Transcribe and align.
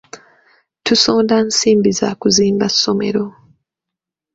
Tusonda 0.85 1.35
nsimbi 1.47 1.91
za 1.99 2.09
kuzimba 2.19 2.65
ssomero. 2.73 3.25